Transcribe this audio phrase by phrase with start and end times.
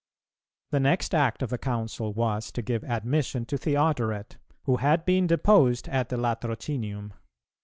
[0.71, 5.27] The next act of the Council was to give admission to Theodoret, who had been
[5.27, 7.11] deposed at the Latrocinium.